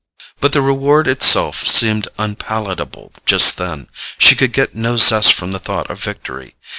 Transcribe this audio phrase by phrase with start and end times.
[0.39, 3.85] But the reward itself seemed unpalatable just then:
[4.17, 6.55] she could get no zest from the thought of victory.